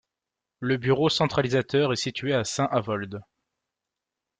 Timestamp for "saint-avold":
2.43-3.21